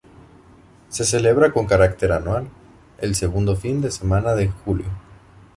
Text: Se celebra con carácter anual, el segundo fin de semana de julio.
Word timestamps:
Se 0.89 1.05
celebra 1.05 1.51
con 1.51 1.67
carácter 1.67 2.11
anual, 2.11 2.47
el 2.97 3.13
segundo 3.13 3.55
fin 3.55 3.81
de 3.81 3.91
semana 3.91 4.33
de 4.33 4.47
julio. 4.47 4.87